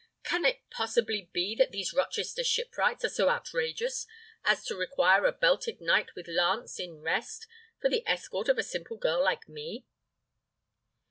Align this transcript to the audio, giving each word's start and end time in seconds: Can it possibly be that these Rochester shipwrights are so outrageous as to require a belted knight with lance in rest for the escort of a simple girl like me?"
Can 0.23 0.45
it 0.45 0.63
possibly 0.71 1.29
be 1.31 1.53
that 1.57 1.71
these 1.71 1.93
Rochester 1.93 2.43
shipwrights 2.43 3.05
are 3.05 3.09
so 3.09 3.29
outrageous 3.29 4.07
as 4.43 4.65
to 4.65 4.75
require 4.75 5.25
a 5.27 5.31
belted 5.31 5.79
knight 5.79 6.15
with 6.15 6.27
lance 6.27 6.79
in 6.79 7.01
rest 7.01 7.45
for 7.79 7.87
the 7.87 8.01
escort 8.07 8.49
of 8.49 8.57
a 8.57 8.63
simple 8.63 8.97
girl 8.97 9.23
like 9.23 9.47
me?" 9.47 9.85